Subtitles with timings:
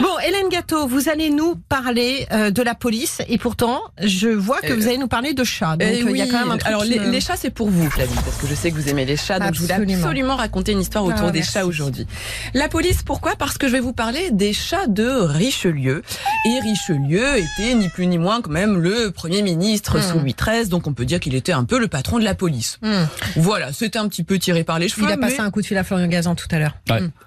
[0.00, 4.60] Bon, Hélène Gâteau, vous allez nous parler euh, de la police et pourtant, je vois
[4.60, 5.76] que Euh, vous allez nous parler de chats.
[5.76, 7.10] Donc, Eh euh, il y a oui, quand même un truc Alors, qui les, me-
[7.10, 9.38] les chats, c'est pour vous, Flavie, parce que je sais que vous aimez les chats,
[9.38, 10.36] donc je voulais Absolument.
[10.36, 11.52] raconter une histoire autour Ah, des merci.
[11.52, 12.06] chats aujourd'hui.
[12.54, 13.36] La police, pourquoi?
[13.36, 16.02] Parce que je vais vous parler des chats de Richelieu.
[16.46, 20.02] Et Richelieu était ni plus ni moins quand même le premier ministre Hmm.
[20.02, 22.34] sous Louis XIII, donc on peut dire qu'il était un peu le patron de la
[22.34, 22.78] police.
[22.82, 23.04] Hmm.
[23.36, 25.06] Voilà, c'était un petit peu tiré par les cheveux.
[25.06, 26.76] Il a passé mais- un coup de fil à Florian Gazan tout à l'heure.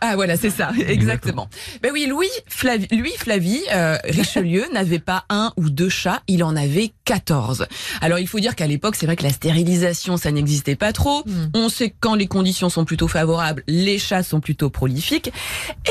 [0.01, 1.47] Ah voilà, c'est ça, exactement.
[1.81, 2.27] Ben oui, Louis
[2.63, 7.65] Flavie, lui Flavie, euh, Richelieu n'avait pas un ou deux chats, il en avait 14.
[7.99, 11.23] Alors il faut dire qu'à l'époque, c'est vrai que la stérilisation, ça n'existait pas trop.
[11.25, 11.47] Mm.
[11.55, 15.29] On sait que quand les conditions sont plutôt favorables, les chats sont plutôt prolifiques.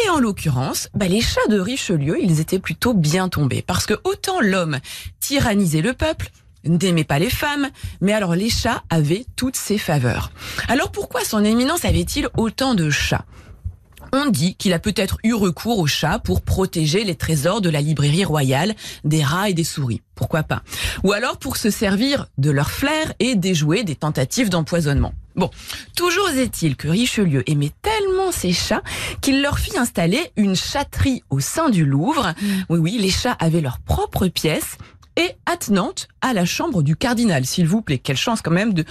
[0.03, 3.61] Et en l'occurrence, ben, les chats de Richelieu, ils étaient plutôt bien tombés.
[3.61, 4.79] Parce que autant l'homme
[5.21, 6.31] tyrannisait le peuple,
[6.65, 7.69] n'aimait pas les femmes,
[8.01, 10.33] mais alors les chats avaient toutes ses faveurs.
[10.69, 13.27] Alors pourquoi son éminence avait-il autant de chats?
[14.13, 17.81] On dit qu'il a peut-être eu recours aux chats pour protéger les trésors de la
[17.81, 18.75] librairie royale
[19.05, 20.03] des rats et des souris.
[20.15, 20.63] Pourquoi pas?
[21.03, 25.15] Ou alors pour se servir de leur flair et déjouer des tentatives d'empoisonnement.
[25.35, 25.51] Bon,
[25.97, 28.83] toujours est-il que Richelieu aimait tellement ses chats
[29.23, 32.35] qu'il leur fit installer une chatterie au sein du Louvre.
[32.69, 34.77] Oui, oui, les chats avaient leur propre pièce
[35.17, 37.99] et attenante à la chambre du cardinal, s'il vous plaît.
[37.99, 38.85] Quelle chance quand même de,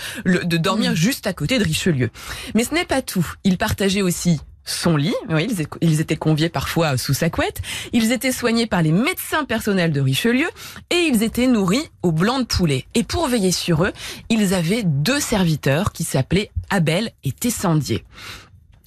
[0.57, 2.09] dormir juste à côté de Richelieu.
[2.55, 3.27] Mais ce n'est pas tout.
[3.43, 5.13] Il partageait aussi son lit.
[5.29, 5.47] Oui,
[5.81, 7.61] ils, étaient- conviés parfois sous sa couette.
[7.93, 10.47] Ils étaient soignés par les médecins personnels de Richelieu
[10.89, 12.85] et ils étaient nourris au blanc de poulet.
[12.93, 13.93] Et pour veiller sur eux,
[14.29, 18.03] ils avaient deux serviteurs qui s'appelaient Abel et Tessandier.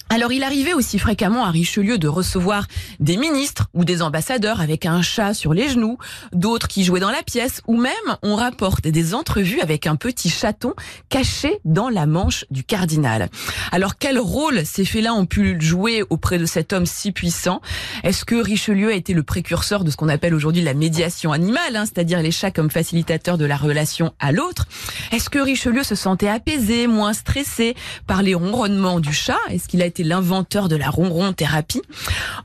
[0.09, 2.67] Alors il arrivait aussi fréquemment à Richelieu de recevoir
[2.99, 5.97] des ministres ou des ambassadeurs avec un chat sur les genoux,
[6.31, 7.91] d'autres qui jouaient dans la pièce, ou même
[8.21, 10.73] on rapporte des entrevues avec un petit chaton
[11.09, 13.29] caché dans la manche du cardinal.
[13.71, 17.59] Alors quel rôle ces félins ont pu jouer auprès de cet homme si puissant?
[18.03, 21.75] Est-ce que Richelieu a été le précurseur de ce qu'on appelle aujourd'hui la médiation animale,
[21.75, 24.67] hein, c'est-à-dire les chats comme facilitateurs de la relation à l'autre?
[25.11, 27.75] Est-ce que Richelieu se sentait apaisé, moins stressé
[28.05, 29.39] par les ronronnements du chat?
[29.49, 31.81] Est-ce qu'il a l'inventeur de la ronron thérapie.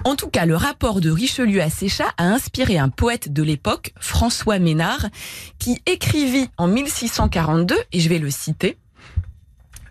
[0.05, 3.43] En tout cas, le rapport de Richelieu à ses chats a inspiré un poète de
[3.43, 5.07] l'époque, François Ménard,
[5.59, 8.77] qui écrivit en 1642, et je vais le citer,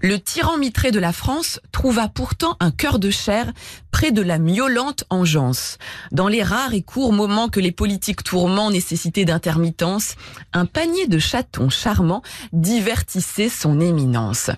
[0.02, 3.52] le tyran mitré de la France trouva pourtant un cœur de chair
[3.92, 5.78] près de la miaulante engeance.
[6.12, 10.16] Dans les rares et courts moments que les politiques tourments nécessitaient d'intermittence,
[10.54, 12.22] un panier de chatons charmants
[12.54, 14.52] divertissait son éminence.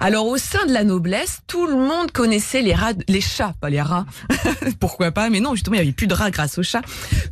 [0.00, 3.70] Alors au sein de la noblesse, tout le monde connaissait les rats, les chats, pas
[3.70, 4.06] les rats.
[4.80, 5.30] Pourquoi pas?
[5.30, 6.82] Mais non, justement, il n'y avait plus de rats grâce aux chats.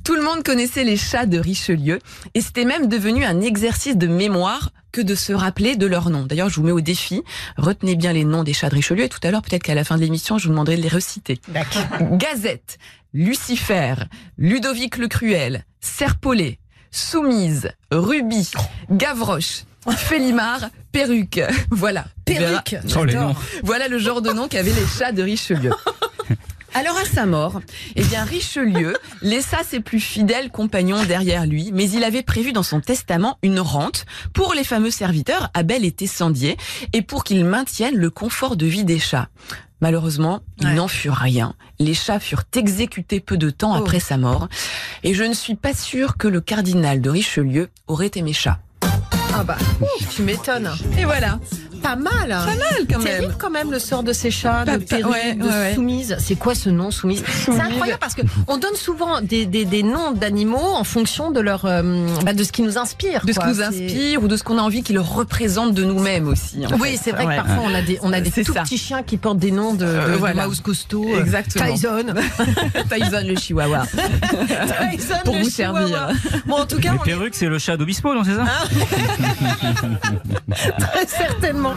[0.05, 1.99] Tout le monde connaissait les chats de Richelieu
[2.35, 6.25] et c'était même devenu un exercice de mémoire que de se rappeler de leur nom.
[6.27, 7.23] D'ailleurs, je vous mets au défi,
[7.57, 9.85] retenez bien les noms des chats de Richelieu et tout à l'heure, peut-être qu'à la
[9.85, 11.41] fin de l'émission, je vous demanderai de les reciter.
[11.49, 11.83] D'accord.
[12.13, 12.79] Gazette,
[13.13, 13.95] Lucifer,
[14.39, 16.59] Ludovic le Cruel, Serpollet,
[16.91, 18.51] Soumise, Ruby,
[18.91, 19.65] Gavroche,
[19.97, 21.41] Félimard, Perruque.
[21.71, 22.05] Voilà.
[22.25, 22.77] Perruque.
[22.97, 23.35] Oh, les noms.
[23.65, 25.71] Voilà le genre de nom qu'avaient les chats de Richelieu.
[26.73, 27.61] Alors à sa mort,
[27.97, 32.63] eh bien Richelieu laissa ses plus fidèles compagnons derrière lui, mais il avait prévu dans
[32.63, 36.57] son testament une rente pour les fameux serviteurs Abel et Tessandier
[36.93, 39.29] et pour qu'ils maintiennent le confort de vie des chats.
[39.81, 40.75] Malheureusement, il Ouais.
[40.75, 41.55] n'en fut rien.
[41.79, 43.81] Les chats furent exécutés peu de temps Oh.
[43.81, 44.49] après sa mort,
[45.03, 48.59] et je ne suis pas sûre que le cardinal de Richelieu aurait aimé chat.
[49.35, 49.57] Ah bah,
[50.15, 50.71] tu m'étonnes.
[50.99, 51.39] Et voilà,
[51.91, 52.29] Pas mal.
[52.29, 53.37] Pas mal quand Terrible même.
[53.39, 55.75] quand même le sort de ces chats, de Perruque, ouais, de ouais.
[55.75, 56.17] Soumise.
[56.21, 57.25] C'est quoi ce nom Soumise?
[57.45, 61.41] C'est incroyable parce que on donne souvent des, des, des noms d'animaux en fonction de
[61.41, 63.25] leur euh, bah, de ce qui nous inspire.
[63.27, 63.49] De ce quoi.
[63.49, 66.65] qui nous inspire ou de ce qu'on a envie qu'il représente de nous-mêmes aussi.
[66.67, 67.37] en Oui, c'est vrai Ouais.
[67.37, 68.63] que parfois on a des on a des tout ça.
[68.63, 70.47] petits chiens qui portent des noms de, de, Euh, de voilà.
[70.47, 71.75] mouse costaud, euh, Exactement.
[71.75, 72.05] Tyson,
[72.91, 73.83] Tyson le chihuahua.
[74.93, 75.89] Tyson Pour le vous chihuahua.
[75.89, 76.09] servir.
[76.47, 78.45] Bon, en tout cas, Les perruques, c'est le chat d'Obispo, non, c'est ça?
[80.79, 81.73] Très certainement.